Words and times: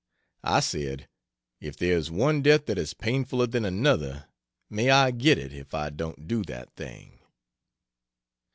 I 0.43 0.61
said, 0.61 1.07
"If 1.59 1.77
there 1.77 1.95
is 1.95 2.09
one 2.09 2.41
death 2.41 2.65
that 2.65 2.79
is 2.79 2.95
painfuller 2.95 3.45
than 3.45 3.63
another, 3.63 4.29
may 4.67 4.89
I 4.89 5.11
get 5.11 5.37
it 5.37 5.53
if 5.53 5.75
I 5.75 5.91
don't 5.91 6.27
do 6.27 6.41
that 6.45 6.73
thing." 6.75 7.19